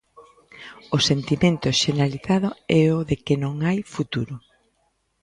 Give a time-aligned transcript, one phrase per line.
[0.95, 2.49] O sentimento xeneralizado
[2.81, 4.35] é o de que non hai futuro.